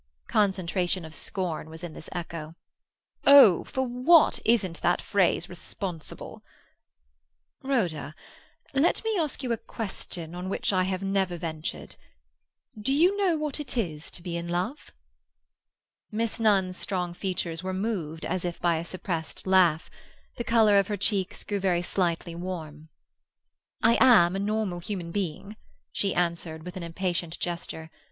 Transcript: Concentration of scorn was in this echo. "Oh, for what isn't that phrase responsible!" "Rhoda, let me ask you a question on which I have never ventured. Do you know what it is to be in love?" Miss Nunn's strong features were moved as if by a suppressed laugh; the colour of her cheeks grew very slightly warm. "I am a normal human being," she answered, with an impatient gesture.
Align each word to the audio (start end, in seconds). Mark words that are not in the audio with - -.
Concentration 0.29 1.05
of 1.05 1.13
scorn 1.13 1.69
was 1.69 1.83
in 1.83 1.93
this 1.93 2.09
echo. 2.11 2.55
"Oh, 3.23 3.63
for 3.65 3.83
what 3.85 4.39
isn't 4.43 4.81
that 4.81 4.99
phrase 4.99 5.47
responsible!" 5.47 6.41
"Rhoda, 7.61 8.15
let 8.73 9.03
me 9.03 9.15
ask 9.19 9.43
you 9.43 9.51
a 9.51 9.57
question 9.59 10.33
on 10.33 10.49
which 10.49 10.73
I 10.73 10.85
have 10.85 11.03
never 11.03 11.37
ventured. 11.37 11.97
Do 12.75 12.91
you 12.91 13.15
know 13.15 13.37
what 13.37 13.59
it 13.59 13.77
is 13.77 14.09
to 14.17 14.23
be 14.23 14.35
in 14.37 14.47
love?" 14.47 14.91
Miss 16.11 16.39
Nunn's 16.39 16.77
strong 16.77 17.13
features 17.13 17.61
were 17.61 17.71
moved 17.71 18.25
as 18.25 18.43
if 18.43 18.59
by 18.59 18.77
a 18.77 18.85
suppressed 18.85 19.45
laugh; 19.45 19.87
the 20.35 20.43
colour 20.43 20.79
of 20.79 20.87
her 20.87 20.97
cheeks 20.97 21.43
grew 21.43 21.59
very 21.59 21.83
slightly 21.83 22.33
warm. 22.33 22.89
"I 23.83 23.99
am 24.01 24.35
a 24.35 24.39
normal 24.39 24.79
human 24.79 25.11
being," 25.11 25.57
she 25.91 26.15
answered, 26.15 26.63
with 26.63 26.75
an 26.75 26.81
impatient 26.81 27.37
gesture. 27.37 27.91